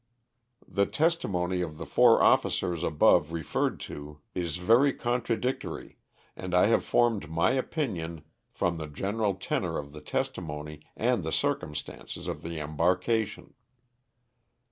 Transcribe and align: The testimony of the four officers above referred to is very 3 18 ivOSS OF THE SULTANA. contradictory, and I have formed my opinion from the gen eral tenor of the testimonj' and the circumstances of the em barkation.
The 0.67 0.87
testimony 0.87 1.61
of 1.61 1.77
the 1.77 1.85
four 1.85 2.23
officers 2.23 2.81
above 2.81 3.31
referred 3.31 3.79
to 3.81 4.19
is 4.33 4.57
very 4.57 4.89
3 4.89 4.89
18 4.89 4.89
ivOSS 4.89 4.89
OF 4.89 4.93
THE 4.93 4.93
SULTANA. 4.93 5.13
contradictory, 5.13 5.97
and 6.35 6.55
I 6.55 6.65
have 6.65 6.83
formed 6.83 7.29
my 7.29 7.51
opinion 7.51 8.23
from 8.49 8.77
the 8.77 8.87
gen 8.87 9.17
eral 9.17 9.39
tenor 9.39 9.77
of 9.77 9.93
the 9.93 10.01
testimonj' 10.01 10.81
and 10.97 11.23
the 11.23 11.31
circumstances 11.31 12.25
of 12.25 12.41
the 12.41 12.59
em 12.59 12.75
barkation. 12.75 13.53